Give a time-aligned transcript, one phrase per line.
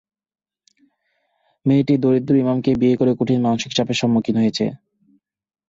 [1.65, 4.65] মেয়েটি দরিদ্র ইমামকে বিয়ে করে কঠিন মানসিক চাপের সম্মুখীন হয়েছে।